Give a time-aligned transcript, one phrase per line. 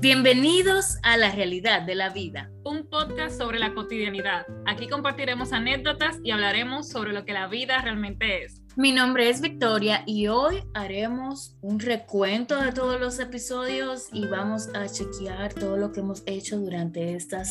[0.00, 2.50] Bienvenidos a la realidad de la vida.
[2.64, 4.46] Un podcast sobre la cotidianidad.
[4.64, 8.62] Aquí compartiremos anécdotas y hablaremos sobre lo que la vida realmente es.
[8.80, 14.70] Mi nombre es Victoria y hoy haremos un recuento de todos los episodios y vamos
[14.74, 17.42] a chequear todo lo que hemos hecho durante esta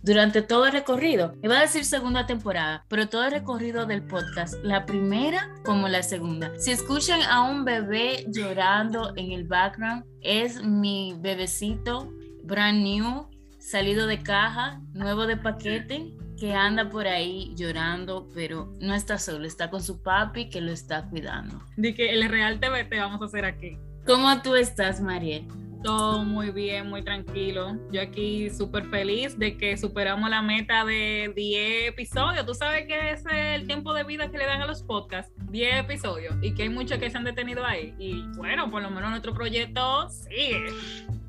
[0.00, 1.34] durante todo el recorrido.
[1.42, 6.02] Iba a decir segunda temporada, pero todo el recorrido del podcast, la primera como la
[6.02, 6.50] segunda.
[6.58, 12.10] Si escuchan a un bebé llorando en el background, es mi bebecito
[12.42, 13.28] brand new,
[13.58, 19.46] salido de caja, nuevo de paquete que anda por ahí llorando, pero no está solo,
[19.46, 21.62] está con su papi que lo está cuidando.
[21.76, 23.76] De que el Real TV te vamos a hacer aquí.
[24.06, 25.46] ¿Cómo tú estás, Mariel?
[25.84, 27.78] Todo muy bien, muy tranquilo.
[27.92, 32.46] Yo aquí súper feliz de que superamos la meta de 10 episodios.
[32.46, 35.80] Tú sabes que es el tiempo de vida que le dan a los podcasts, 10
[35.80, 37.94] episodios, y que hay muchos que se han detenido ahí.
[37.98, 40.66] Y bueno, por lo menos nuestro proyecto sigue.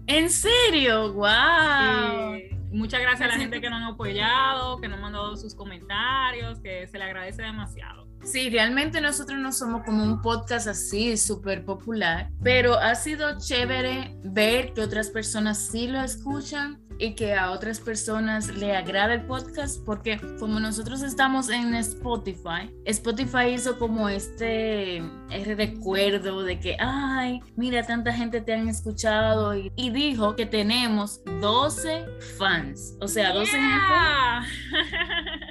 [0.08, 1.12] ¿En serio?
[1.14, 2.61] ¡Wow!
[2.92, 6.60] Muchas gracias a la gente que nos ha apoyado, que nos ha mandado sus comentarios,
[6.60, 8.06] que se le agradece demasiado.
[8.22, 14.18] Sí, realmente nosotros no somos como un podcast así súper popular, pero ha sido chévere
[14.26, 19.26] ver que otras personas sí lo escuchan y que a otras personas le agrada el
[19.26, 25.02] podcast porque como nosotros estamos en Spotify, Spotify hizo como este,
[25.44, 32.06] recuerdo de que, ay, mira, tanta gente te han escuchado y, dijo que tenemos 12
[32.38, 33.52] fans, o sea, 12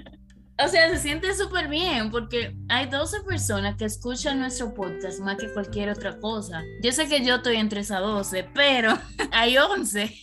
[0.62, 5.39] O sea, se siente súper bien porque hay 12 personas que escuchan nuestro podcast más
[5.39, 6.62] que cualquier otra cosa.
[6.83, 8.98] Yo sé que yo estoy entre esas 12, pero
[9.33, 10.14] hay 11.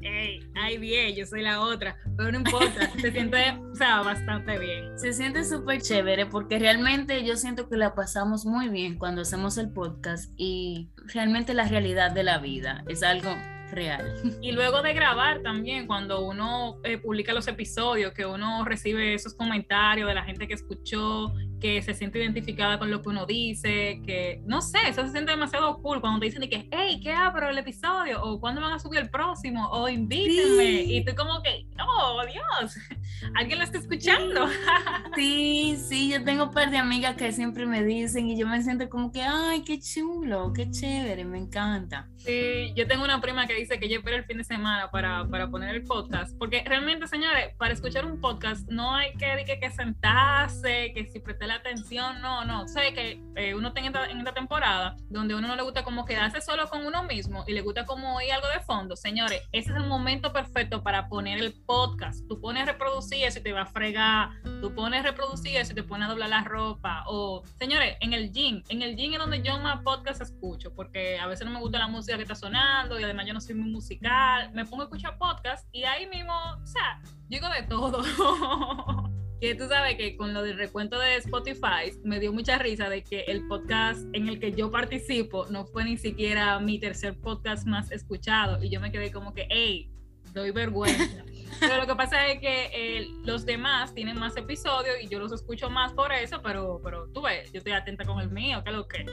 [0.00, 4.58] Ey, hay 10, yo soy la otra, pero no importa, se siente, o sea, bastante
[4.58, 4.96] bien.
[4.96, 9.58] Se siente súper chévere porque realmente yo siento que la pasamos muy bien cuando hacemos
[9.58, 13.30] el podcast y realmente la realidad de la vida es algo
[13.70, 14.14] real.
[14.42, 19.34] Y luego de grabar también, cuando uno eh, publica los episodios, que uno recibe esos
[19.34, 21.32] comentarios de la gente que escuchó,
[21.64, 25.30] que se siente identificada con lo que uno dice, que no sé, eso se siente
[25.30, 28.22] demasiado cool cuando te dicen que, hey, ¿qué pero el episodio?
[28.22, 29.66] O ¿cuándo van a subir el próximo?
[29.70, 30.82] O invítenme.
[30.82, 32.76] Y tú como que, oh, Dios,
[33.34, 34.46] alguien lo está escuchando.
[35.16, 38.62] sí, sí, yo tengo un par de amigas que siempre me dicen y yo me
[38.62, 42.10] siento como que, ay, qué chulo, qué chévere, me encanta.
[42.18, 45.26] Sí, yo tengo una prima que dice que yo espero el fin de semana para,
[45.28, 49.58] para poner el podcast, porque realmente, señores, para escuchar un podcast no hay que, que,
[49.58, 53.86] que sentarse, que si presté la atención, no, no, sé que eh, uno está en
[54.18, 57.60] esta, temporada donde uno no le gusta como quedarse solo con uno mismo y le
[57.60, 61.54] gusta como oír algo de fondo, señores, ese es el momento perfecto para poner el
[61.66, 62.26] podcast.
[62.28, 65.82] Tú pones reproducir eso y te va a fregar, tú pones reproducir eso y te
[65.82, 69.42] pones a doblar la ropa, o, señores, en el gym, en el gym es donde
[69.42, 72.98] yo más podcast escucho, porque a veces no me gusta la música que está sonando
[72.98, 76.32] y además yo no soy muy musical, me pongo a escuchar podcast y ahí mismo,
[76.32, 78.02] o sea, digo de todo.
[79.40, 83.02] que tú sabes que con lo del recuento de Spotify me dio mucha risa de
[83.02, 87.66] que el podcast en el que yo participo no fue ni siquiera mi tercer podcast
[87.66, 89.90] más escuchado y yo me quedé como que, hey,
[90.32, 91.24] doy vergüenza.
[91.60, 95.32] Pero lo que pasa es que eh, los demás tienen más episodios y yo los
[95.32, 98.72] escucho más por eso, pero, pero tú ves, yo estoy atenta con el mío, que
[98.72, 99.06] lo que.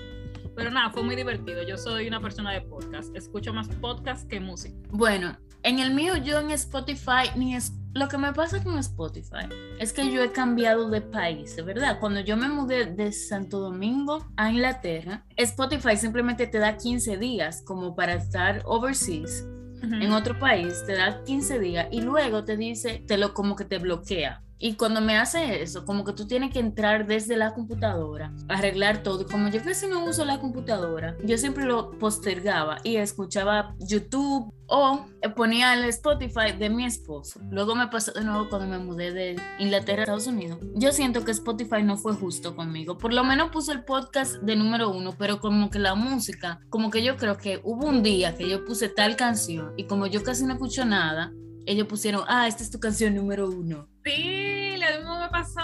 [0.56, 1.62] Pero nada, fue muy divertido.
[1.64, 3.16] Yo soy una persona de podcast.
[3.16, 4.76] Escucho más podcast que música.
[4.90, 9.48] Bueno, en el mío yo en Spotify ni es lo que me pasa con Spotify
[9.80, 12.00] es que yo he cambiado de país, ¿verdad?
[12.00, 17.64] Cuando yo me mudé de Santo Domingo a Inglaterra, Spotify simplemente te da 15 días
[17.66, 19.46] como para estar overseas
[19.84, 23.66] en otro país, te da 15 días y luego te dice, te lo como que
[23.66, 24.44] te bloquea.
[24.64, 29.02] Y cuando me hace eso, como que tú tienes que entrar desde la computadora, arreglar
[29.02, 29.26] todo.
[29.26, 35.06] Como yo casi no uso la computadora, yo siempre lo postergaba y escuchaba YouTube o
[35.36, 37.42] ponía el Spotify de mi esposo.
[37.50, 40.60] Luego me pasó de nuevo cuando me mudé de Inglaterra a Estados Unidos.
[40.76, 43.00] Yo siento que Spotify no fue justo conmigo.
[43.00, 46.92] Por lo menos puse el podcast de número uno, pero como que la música, como
[46.92, 50.22] que yo creo que hubo un día que yo puse tal canción y como yo
[50.22, 51.34] casi no escucho nada,
[51.66, 53.91] ellos pusieron, ah, esta es tu canción número uno.
[54.04, 55.62] Sí, lo mismo me pasó.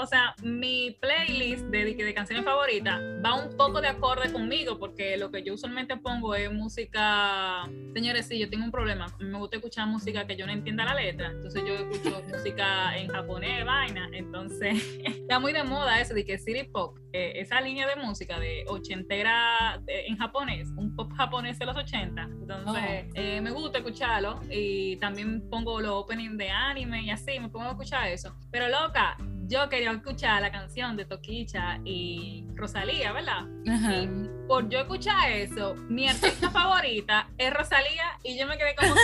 [0.00, 5.16] O sea, mi playlist de, de canciones favoritas va un poco de acorde conmigo, porque
[5.16, 7.64] lo que yo usualmente pongo es música.
[7.94, 9.06] Señores, sí, yo tengo un problema.
[9.18, 11.28] Me gusta escuchar música que yo no entienda la letra.
[11.28, 14.08] Entonces, yo escucho música en japonés, vaina.
[14.12, 18.38] Entonces, está muy de moda eso de que City Pop, eh, esa línea de música
[18.38, 22.22] de ochentera en japonés, un pop japonés de los 80.
[22.22, 23.10] Entonces, oh.
[23.14, 24.40] eh, me gusta escucharlo.
[24.50, 28.34] Y también pongo los openings de anime y así, me pongo a escuchar eso.
[28.50, 29.16] Pero loca,
[29.46, 33.46] yo quería escuchar la canción de Toquicha y Rosalía, ¿verdad?
[33.68, 33.94] Ajá.
[33.94, 34.08] Y
[34.48, 39.00] por yo escuchar eso, mi artista favorita es Rosalía y yo me quedé como que,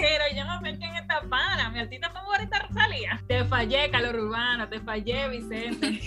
[0.00, 3.22] pero yo no sé quién está pana, mi artista favorita es Rosalía.
[3.28, 6.00] Te fallé, Calor Urbano, te fallé, Vicente.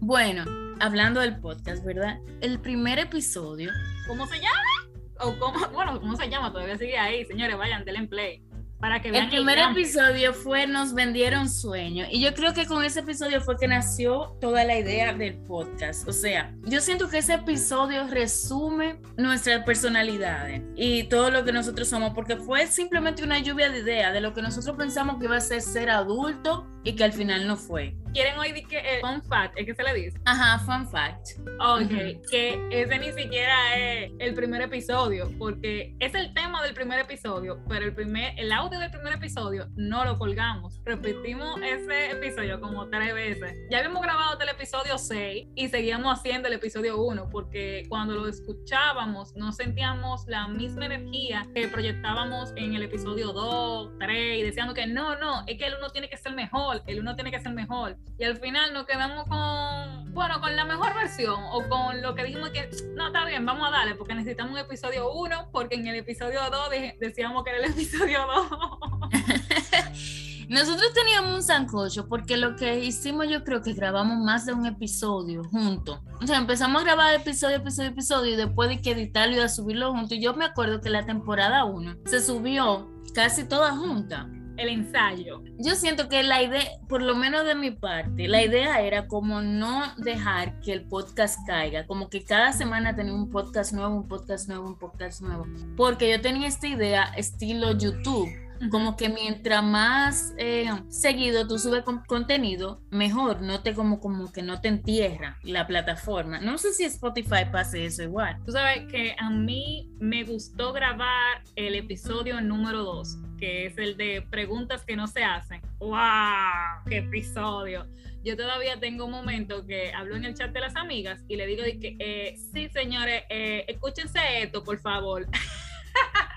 [0.00, 0.44] Bueno,
[0.80, 2.18] hablando del podcast, ¿verdad?
[2.40, 3.70] El primer episodio,
[4.06, 4.90] ¿Cómo se llama?
[5.20, 6.52] O cómo, bueno, ¿cómo se llama?
[6.52, 8.42] Todavía sigue ahí, señores, vayan, denle en play.
[8.80, 12.04] Para que vean el primer episodio fue Nos vendieron sueño.
[12.10, 16.06] Y yo creo que con ese episodio fue que nació toda la idea del podcast.
[16.06, 21.88] O sea, yo siento que ese episodio resume nuestras personalidades y todo lo que nosotros
[21.88, 25.36] somos, porque fue simplemente una lluvia de ideas de lo que nosotros pensamos que iba
[25.36, 27.96] a ser ser adulto y que al final no fue.
[28.14, 30.20] ¿Quieren hoy que el fun fact es que se le dice?
[30.24, 31.30] Ajá, fun fact.
[31.58, 32.22] Ok, Ujú.
[32.30, 37.60] que ese ni siquiera es el primer episodio, porque es el tema del primer episodio,
[37.68, 40.80] pero el primer, el audio del primer episodio no lo colgamos.
[40.84, 43.56] Repetimos ese episodio como tres veces.
[43.68, 48.14] Ya habíamos grabado hasta el episodio 6 y seguíamos haciendo el episodio 1, porque cuando
[48.14, 54.42] lo escuchábamos no sentíamos la misma energía que proyectábamos en el episodio 2, 3, y
[54.42, 57.32] decíamos que no, no, es que el uno tiene que ser mejor, el uno tiene
[57.32, 57.96] que ser mejor.
[58.18, 62.24] Y al final nos quedamos con, bueno, con la mejor versión o con lo que
[62.24, 65.88] dijimos que, no, está bien, vamos a darle, porque necesitamos un episodio 1, porque en
[65.88, 66.68] el episodio 2
[67.00, 69.10] decíamos que era el episodio 2.
[70.48, 74.66] Nosotros teníamos un sancocho porque lo que hicimos yo creo que grabamos más de un
[74.66, 76.00] episodio juntos.
[76.20, 79.48] O sea, empezamos a grabar episodio, episodio, episodio y después de que editarlo y a
[79.48, 80.18] subirlo juntos.
[80.20, 84.28] Yo me acuerdo que la temporada 1 se subió casi toda junta.
[84.56, 85.42] El ensayo.
[85.58, 89.40] Yo siento que la idea, por lo menos de mi parte, la idea era como
[89.40, 94.08] no dejar que el podcast caiga, como que cada semana tener un podcast nuevo, un
[94.08, 95.46] podcast nuevo, un podcast nuevo.
[95.76, 101.82] Porque yo tenía esta idea estilo YouTube como que mientras más eh, seguido tú subes
[101.82, 106.40] con contenido, mejor, no te como, como que no te entierra la plataforma.
[106.40, 108.42] No sé si Spotify pase eso igual.
[108.44, 113.96] Tú sabes que a mí me gustó grabar el episodio número 2, que es el
[113.96, 115.60] de preguntas que no se hacen.
[115.78, 116.84] ¡Wow!
[116.86, 117.86] ¡Qué episodio!
[118.24, 121.46] Yo todavía tengo un momento que hablo en el chat de las amigas y le
[121.46, 125.26] digo de que, eh, sí, señores, eh, escúchense esto, por favor.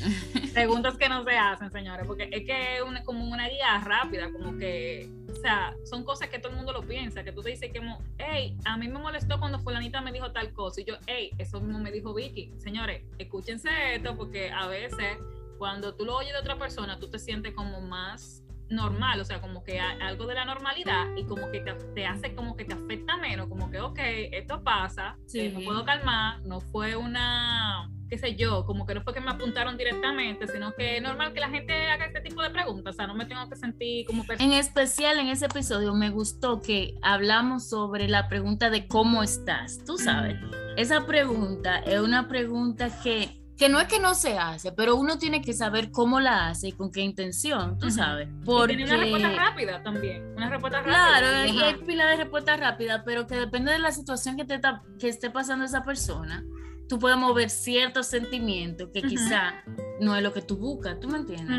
[0.54, 4.30] Preguntas que no se hacen, señores, porque es que es una- como una guía rápida,
[4.32, 7.50] como que, o sea, son cosas que todo el mundo lo piensa, que tú te
[7.50, 7.80] dices que,
[8.18, 11.60] hey, a mí me molestó cuando fulanita me dijo tal cosa, y yo, hey, eso
[11.60, 12.52] mismo me dijo Vicky.
[12.58, 15.18] Señores, escúchense esto, porque a veces
[15.58, 18.39] cuando tú lo oyes de otra persona, tú te sientes como más
[18.70, 22.34] normal, o sea, como que algo de la normalidad y como que te, te hace
[22.34, 23.98] como que te afecta menos, como que, ok,
[24.32, 25.40] esto pasa, Sí.
[25.40, 29.20] eh, me puedo calmar, no fue una, qué sé yo, como que no fue que
[29.20, 32.94] me apuntaron directamente, sino que es normal que la gente haga este tipo de preguntas,
[32.94, 34.52] o sea, no me tengo que sentir como persona.
[34.52, 39.84] En especial en ese episodio me gustó que hablamos sobre la pregunta de cómo estás,
[39.84, 40.36] tú sabes.
[40.76, 45.18] Esa pregunta es una pregunta que, que no es que no se hace, pero uno
[45.18, 48.26] tiene que saber cómo la hace y con qué intención, tú sabes.
[48.28, 50.94] Y tiene una respuesta rápida también, una respuesta rápida.
[50.94, 51.66] Claro, y Ajá.
[51.66, 55.08] hay pila de respuesta rápida, pero que depende de la situación que, te ta- que
[55.08, 56.42] esté pasando esa persona,
[56.88, 59.62] tú puedes mover ciertos sentimientos que quizá
[60.00, 61.58] no es lo que tú buscas, ¿tú me entiendes?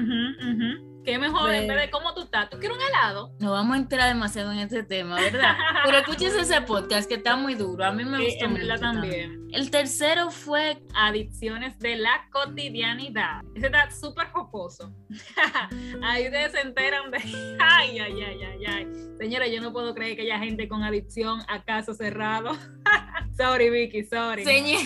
[1.04, 2.50] Qué mejor en Pues- vez de cómo tú estás.
[2.50, 3.32] ¿Tú quieres un helado?
[3.40, 5.56] No vamos a entrar demasiado en este tema, ¿verdad?
[5.86, 9.48] Pero escuches ese podcast que está muy duro, a mí me Sí, gustó mucho también.
[9.52, 13.42] El tercero fue Adicciones de la cotidianidad.
[13.56, 14.94] Ese está súper jocoso.
[16.04, 17.18] Ahí ustedes se enteran de.
[17.60, 18.88] Ay, ay, ay, ay, ay.
[19.18, 22.52] Señora, yo no puedo creer que haya gente con adicción a caso cerrado.
[23.36, 24.44] sorry, Vicky, sorry.
[24.46, 24.82] Señor,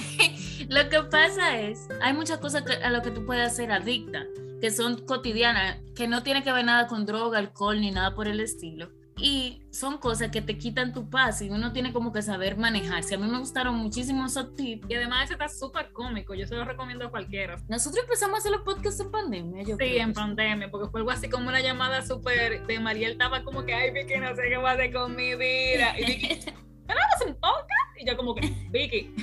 [0.69, 4.23] lo que pasa es, hay muchas cosas a lo que tú puedes ser adicta,
[4.65, 8.27] que son cotidianas, que no tiene que ver nada con droga, alcohol ni nada por
[8.27, 8.89] el estilo.
[9.15, 13.13] Y son cosas que te quitan tu paz y uno tiene como que saber manejarse.
[13.13, 14.87] A mí me gustaron muchísimo esos tips.
[14.89, 16.33] Y además ese está súper cómico.
[16.33, 17.57] Yo se lo recomiendo a cualquiera.
[17.69, 20.01] Nosotros empezamos a hacer los podcasts en pandemia, yo Sí, creo.
[20.01, 23.73] en pandemia, porque fue algo así como una llamada súper de Mariel estaba como que,
[23.75, 25.93] ay, Vicky, no sé qué va a hacer con mi vida.
[25.99, 26.27] Y Vicky,
[26.87, 28.01] ¿pero vamos un podcast?
[28.01, 29.13] Y yo como que, Vicky,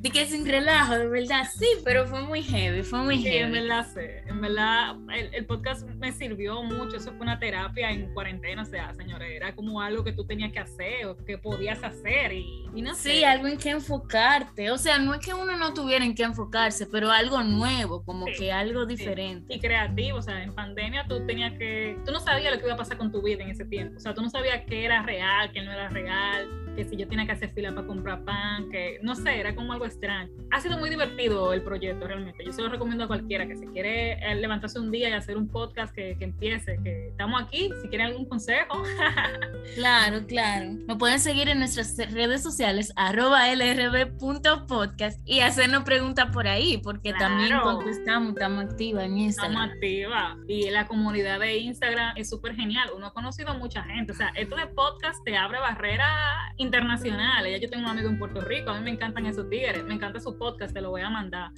[0.00, 3.50] De que sin relajo, de verdad, sí, pero fue muy heavy, fue muy Sí, heavy.
[3.52, 4.22] verdad sé.
[4.38, 6.96] En verdad, el, el podcast me sirvió mucho.
[6.98, 10.52] Eso fue una terapia en cuarentena, o sea, señores, era como algo que tú tenías
[10.52, 13.10] que hacer o que podías hacer y, y no sé.
[13.16, 14.70] Sí, algo en que enfocarte.
[14.70, 18.26] O sea, no es que uno no tuviera en qué enfocarse, pero algo nuevo, como
[18.26, 18.94] Sí, que algo Sí.
[18.94, 19.52] diferente.
[19.52, 22.74] Y creativo, o sea, en pandemia tú tenías que, tú no sabías lo que iba
[22.74, 25.02] a pasar con tu vida en ese tiempo, o sea, tú no sabías qué era
[25.02, 26.46] real, qué no era real,
[26.78, 29.72] que si yo tenía que hacer fila para comprar pan, que no sé, era como
[29.72, 30.30] algo extraño.
[30.52, 32.44] Ha sido muy divertido el proyecto realmente.
[32.44, 35.36] Yo se lo recomiendo a cualquiera que se quiere eh, levantarse un día y hacer
[35.36, 38.80] un podcast que, que empiece, que estamos aquí, si quieren algún consejo.
[39.74, 40.70] claro, claro.
[40.86, 47.12] Nos pueden seguir en nuestras redes sociales, arroba lrb.podcast y hacernos preguntas por ahí, porque
[47.12, 49.52] también contestamos, estamos activas en Instagram.
[49.52, 50.36] Estamos activas.
[50.46, 52.88] Y la comunidad de Instagram es súper genial.
[52.94, 54.12] Uno ha conocido a mucha gente.
[54.12, 57.52] O sea, esto de podcast te abre barreras internacionales.
[57.52, 59.94] Ya yo tengo un amigo en Puerto Rico, a mí me encantan esos tigres, me
[59.94, 61.50] encanta su podcast, te lo voy a mandar.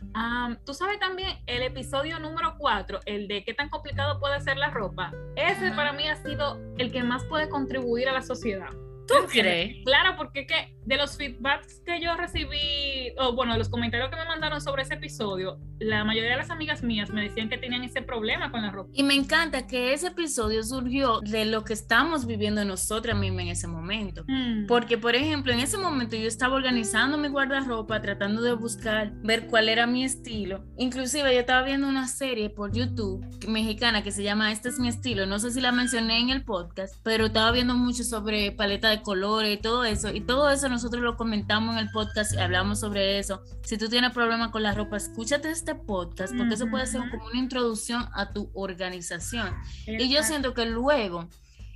[0.64, 4.70] Tú sabes también el episodio número 4, el de qué tan complicado puede ser la
[4.70, 5.12] ropa.
[5.36, 8.70] Ese para mí ha sido el que más puede contribuir a la sociedad.
[9.08, 9.84] ¿Tú crees?
[9.84, 14.24] Claro, porque que de los feedbacks que yo recibí, o bueno, los comentarios que me
[14.24, 18.02] mandaron sobre ese episodio, la mayoría de las amigas mías me decían que tenían ese
[18.02, 18.90] problema con la ropa.
[18.94, 23.48] Y me encanta que ese episodio surgió de lo que estamos viviendo nosotras mismas en
[23.48, 24.24] ese momento.
[24.26, 24.66] Mm.
[24.66, 29.46] Porque, por ejemplo, en ese momento yo estaba organizando mi guardarropa, tratando de buscar, ver
[29.46, 30.64] cuál era mi estilo.
[30.76, 34.88] Inclusive yo estaba viendo una serie por YouTube mexicana que se llama Este es mi
[34.88, 35.26] estilo.
[35.26, 39.02] No sé si la mencioné en el podcast, pero estaba viendo mucho sobre paleta de
[39.02, 40.12] colores y todo eso.
[40.12, 43.42] Y todo eso nosotros lo comentamos en el podcast y hablamos sobre eso.
[43.62, 47.26] Si tú tienes problemas con la ropa, escúchate este podcast porque eso puede ser como
[47.26, 49.54] una introducción a tu organización.
[49.86, 51.28] Y yo siento que luego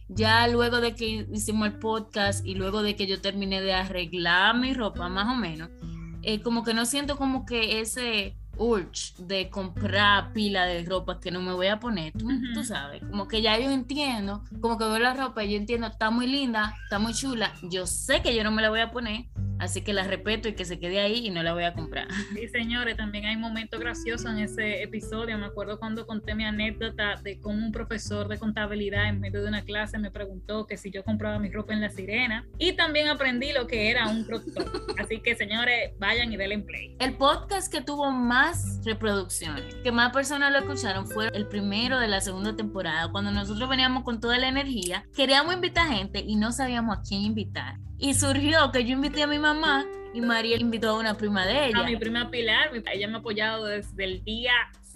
[0.08, 4.56] ya luego de que hicimos el podcast y luego de que yo terminé de arreglar
[4.56, 5.70] mi ropa más o menos,
[6.22, 11.30] eh, como que no siento como que ese urge de comprar pila de ropa que
[11.30, 14.84] no me voy a poner, tú, tú, sabes, como que ya yo entiendo, como que
[14.84, 18.34] veo la ropa y yo entiendo, está muy linda, está muy chula, yo sé que
[18.34, 19.26] yo no me la voy a poner,
[19.58, 22.08] Así que la respeto y que se quede ahí y no la voy a comprar.
[22.34, 25.38] Sí, señores, también hay momentos graciosos en ese episodio.
[25.38, 29.48] Me acuerdo cuando conté mi anécdota de cómo un profesor de contabilidad en medio de
[29.48, 32.46] una clase me preguntó que si yo compraba mi ropa en La Sirena.
[32.58, 34.64] Y también aprendí lo que era un productor.
[34.98, 36.96] Así que, señores, vayan y denle play.
[36.98, 38.43] El podcast que tuvo más
[38.84, 43.68] reproducciones, que más personas lo escucharon, fue el primero de la segunda temporada, cuando nosotros
[43.68, 45.04] veníamos con toda la energía.
[45.14, 47.78] Queríamos invitar gente y no sabíamos a quién invitar.
[47.98, 51.68] Y surgió que yo invité a mi mamá y María invitó a una prima de
[51.68, 51.80] ella.
[51.80, 54.52] A mi prima Pilar, ella me ha apoyado desde el día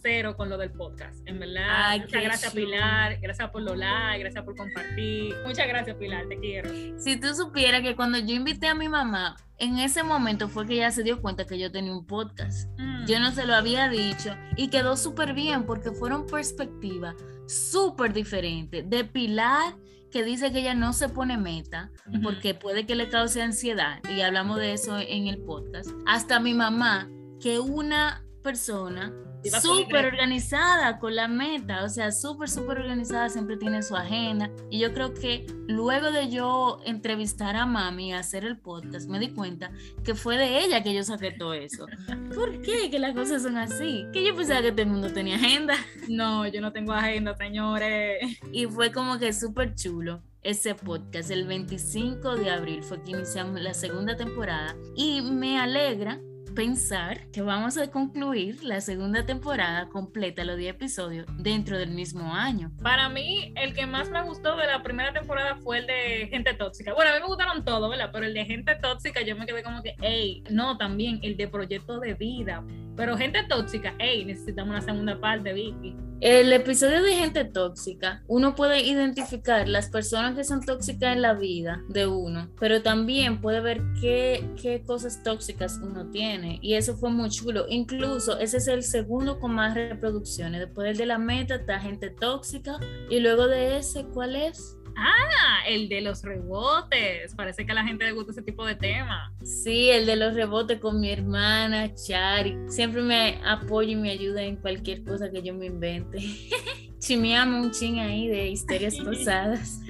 [0.09, 1.99] cero con lo del podcast, en verdad.
[2.01, 5.35] Muchas gracias Pilar, gracias por los likes, gracias por compartir.
[5.45, 6.71] Muchas gracias Pilar, te quiero.
[6.99, 10.75] Si tú supieras que cuando yo invité a mi mamá, en ese momento fue que
[10.75, 12.71] ella se dio cuenta que yo tenía un podcast.
[12.79, 13.05] Mm.
[13.07, 17.15] Yo no se lo había dicho y quedó súper bien porque fueron perspectivas
[17.47, 19.75] súper diferentes de Pilar
[20.11, 21.91] que dice que ella no se pone meta
[22.23, 25.91] porque puede que le cause ansiedad y hablamos de eso en el podcast.
[26.07, 27.11] Hasta mi mamá,
[27.41, 29.13] que una persona
[29.61, 34.51] súper organizada con la meta, o sea, súper, súper organizada, siempre tiene su agenda.
[34.71, 39.19] Y yo creo que luego de yo entrevistar a mami y hacer el podcast, me
[39.19, 39.71] di cuenta
[40.03, 41.87] que fue de ella que yo saqué todo eso.
[42.35, 42.91] ¿Por qué?
[42.91, 44.07] Que las cosas son así.
[44.15, 45.75] Que yo pensaba que todo el mundo tenía agenda.
[46.09, 48.41] No, yo no tengo agenda, señores.
[48.51, 51.31] Y fue como que súper chulo ese podcast.
[51.31, 56.19] El 25 de abril fue que iniciamos la segunda temporada y me alegra
[56.59, 62.35] pensar que vamos a concluir la segunda temporada completa, los 10 episodios, dentro del mismo
[62.35, 62.73] año.
[62.83, 66.55] Para mí, el que más me gustó de la primera temporada fue el de Gente
[66.55, 66.95] Tóxica.
[66.95, 68.11] Bueno, a mí me gustaron todos, ¿verdad?
[68.13, 71.47] Pero el de Gente Tóxica yo me quedé como que, hey, no, también el de
[71.47, 72.65] Proyecto de Vida.
[72.99, 75.95] Pero Gente Tóxica, hey, necesitamos una segunda parte, Vicky.
[76.21, 81.35] El episodio de gente tóxica, uno puede identificar las personas que son tóxicas en la
[81.35, 86.59] vida de uno, pero también puede ver qué, qué cosas tóxicas uno tiene.
[86.61, 87.67] Y eso fue muy chulo.
[87.69, 90.61] Incluso ese es el segundo con más reproducciones.
[90.61, 92.81] Después del de la meta está gente tóxica.
[93.09, 94.77] Y luego de ese, ¿cuál es?
[95.01, 97.35] Ah, el de los rebotes.
[97.37, 99.33] Parece que a la gente le gusta ese tipo de tema.
[99.45, 102.57] Sí, el de los rebotes con mi hermana Chari.
[102.67, 106.19] Siempre me apoya y me ayuda en cualquier cosa que yo me invente.
[106.99, 109.81] Chimeamos un ching ahí de historias pasadas.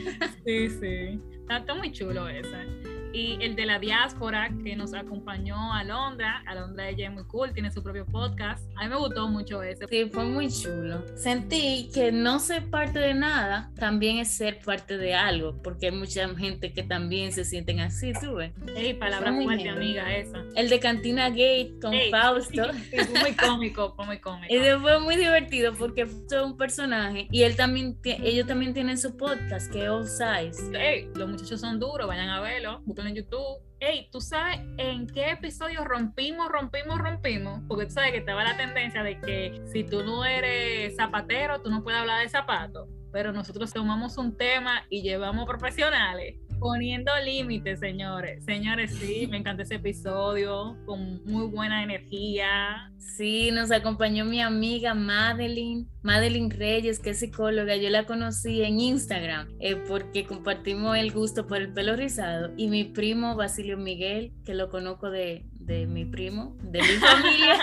[0.44, 1.20] sí, sí.
[1.48, 2.87] Está, muy chulo ese
[3.18, 6.44] y el de la diáspora que nos acompañó a Londra.
[6.46, 8.64] A Londra ella es muy cool, tiene su propio podcast.
[8.76, 9.88] A mí me gustó mucho ese.
[9.88, 11.02] Sí, fue muy chulo.
[11.16, 15.92] Sentí que no ser parte de nada también es ser parte de algo, porque hay
[15.92, 18.52] mucha gente que también se sienten así, tú ves.
[18.76, 20.44] Ey, palabra fuerte, amiga, esa.
[20.54, 22.70] El de Cantina Gate con Fausto.
[22.90, 24.46] fue muy cómico, fue muy cómico.
[24.58, 29.16] Y fue muy divertido porque fue un personaje y él también, ellos también tienen su
[29.16, 30.78] podcast que es All Size.
[30.78, 33.62] Ey, los muchachos son duros, vayan a verlo en YouTube.
[33.80, 37.60] Hey, ¿tú sabes en qué episodio rompimos, rompimos, rompimos?
[37.68, 41.70] Porque tú sabes que estaba la tendencia de que si tú no eres zapatero, tú
[41.70, 42.88] no puedes hablar de zapatos.
[43.12, 48.44] Pero nosotros tomamos un tema y llevamos profesionales Poniendo límites, señores.
[48.44, 52.90] Señores, sí, me encantó ese episodio, con muy buena energía.
[52.96, 57.76] Sí, nos acompañó mi amiga Madeline, Madeline Reyes, que es psicóloga.
[57.76, 62.52] Yo la conocí en Instagram eh, porque compartimos el gusto por el pelo rizado.
[62.56, 67.56] Y mi primo Basilio Miguel, que lo conozco de, de mi primo, de mi familia.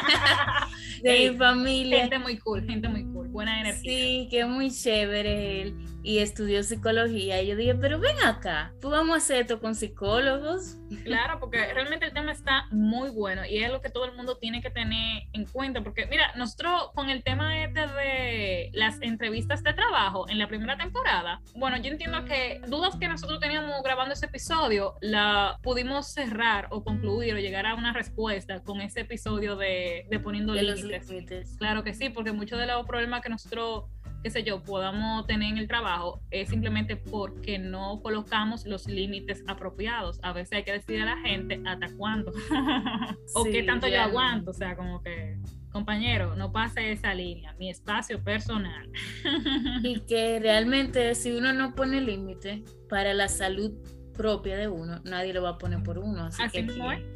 [1.03, 1.99] de mi familia.
[2.01, 3.91] Gente muy cool, gente muy cool, buena energía.
[3.91, 5.75] Sí, que muy chévere él
[6.05, 7.41] y estudió psicología.
[7.41, 10.77] Y yo dije, pero ven acá, pues vamos a hacer esto con psicólogos.
[11.03, 14.37] Claro, porque realmente el tema está muy bueno y es lo que todo el mundo
[14.37, 15.81] tiene que tener en cuenta.
[15.81, 20.77] Porque mira, nosotros con el tema este de las entrevistas de trabajo en la primera
[20.77, 26.67] temporada, bueno, yo entiendo que dudas que nosotros teníamos grabando ese episodio, la pudimos cerrar
[26.69, 31.57] o concluir o llegar a una respuesta con ese episodio de, de poniendo límites.
[31.57, 33.85] Claro que sí, porque muchos de los problemas que nosotros
[34.25, 39.43] qué sé yo, podamos tener en el trabajo es simplemente porque no colocamos los límites
[39.45, 40.19] apropiados.
[40.23, 42.31] A veces hay que decir a la gente hasta cuándo
[43.35, 45.37] o qué tanto yo aguanto, o sea, como que
[45.71, 48.89] compañero, no pase esa línea, mi espacio personal.
[49.83, 53.73] y que realmente si uno no pone límite para la salud
[54.15, 56.25] propia de uno, nadie lo va a poner por uno.
[56.25, 56.67] Así, que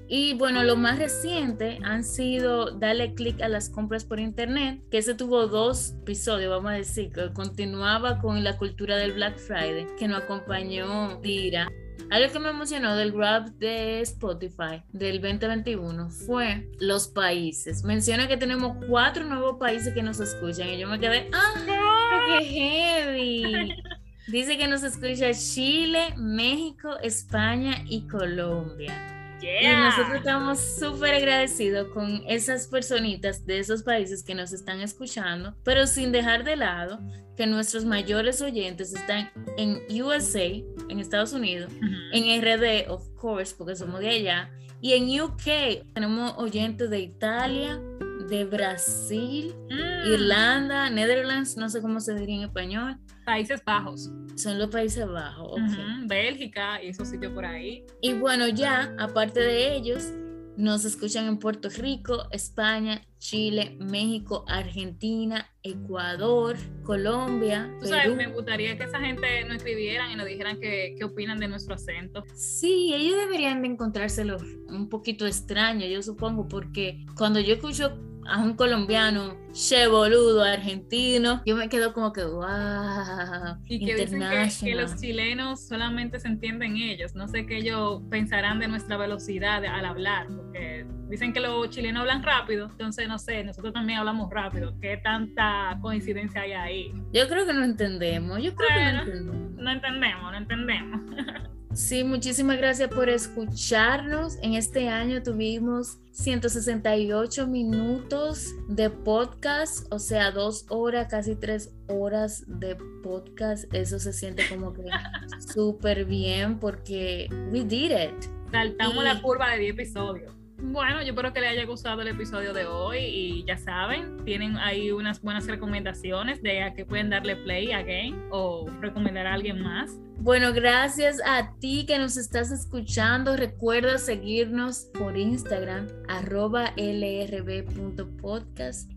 [0.08, 5.00] Y bueno, lo más reciente han sido darle clic a las compras por internet, que
[5.00, 9.88] ese tuvo dos episodios, vamos a decir, que continuaba con la cultura del Black Friday,
[9.98, 11.70] que nos acompañó Dira.
[12.10, 17.84] Algo que me emocionó del Grab de Spotify del 2021 fue los países.
[17.84, 22.40] Menciona que tenemos cuatro nuevos países que nos escuchan y yo me quedé, ¡ah!
[22.40, 23.84] ¡Qué heavy!
[24.32, 28.94] Dice que nos escucha Chile, México, España y Colombia.
[29.42, 35.56] Y nosotros estamos súper agradecidos con esas personitas de esos países que nos están escuchando,
[35.64, 37.00] pero sin dejar de lado
[37.36, 40.46] que nuestros mayores oyentes están en USA,
[40.90, 41.72] en Estados Unidos,
[42.12, 47.82] en RD, of course, porque somos de allá, y en UK tenemos oyentes de Italia,
[48.30, 50.14] de Brasil, mm.
[50.14, 52.98] Irlanda, Netherlands, no sé cómo se diría en español.
[53.26, 54.10] Países Bajos.
[54.36, 55.60] Son los Países Bajos,
[56.06, 57.86] Bélgica y esos sitios por ahí.
[58.02, 60.12] Y bueno, ya, aparte de ellos,
[60.56, 67.74] nos escuchan en Puerto Rico, España, Chile, México, Argentina, Ecuador, Colombia.
[67.82, 68.16] Perú.
[68.16, 71.76] me gustaría que esa gente nos escribieran y nos dijeran qué, qué, opinan de nuestro
[71.76, 72.24] acento.
[72.34, 74.38] Sí, ellos deberían de encontrárselo
[74.68, 77.98] un poquito extraño, yo supongo, porque cuando yo escucho
[78.30, 83.58] a un colombiano, che boludo, argentino, yo me quedo como que, wow.
[83.66, 84.22] Y que dicen
[84.62, 87.16] que, los chilenos solamente se entienden ellos.
[87.16, 92.02] No sé qué ellos pensarán de nuestra velocidad al hablar, porque dicen que los chilenos
[92.02, 94.74] hablan rápido, entonces no sé, nosotros también hablamos rápido.
[94.80, 96.94] ¿Qué tanta coincidencia hay ahí?
[97.12, 99.52] Yo creo que no entendemos, yo creo que no entendemos.
[99.60, 101.02] No entendemos, no entendemos.
[101.74, 104.38] Sí, muchísimas gracias por escucharnos.
[104.42, 112.44] En este año tuvimos 168 minutos de podcast, o sea, dos horas, casi tres horas
[112.48, 113.72] de podcast.
[113.74, 114.84] Eso se siente como que
[115.54, 118.30] súper bien porque we did it.
[118.52, 120.39] Saltamos la curva de 10 episodios.
[120.62, 124.58] Bueno, yo espero que les haya gustado el episodio de hoy y ya saben, tienen
[124.58, 129.62] ahí unas buenas recomendaciones de a que pueden darle play again o recomendar a alguien
[129.62, 129.98] más.
[130.22, 133.38] Bueno, gracias a ti que nos estás escuchando.
[133.38, 138.12] Recuerda seguirnos por Instagram, arroba lrb.podcast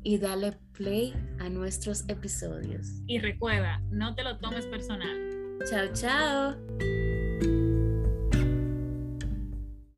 [0.02, 2.88] y dale play a nuestros episodios.
[3.06, 5.30] Y recuerda, no te lo tomes personal.
[5.70, 6.56] Chao, chao.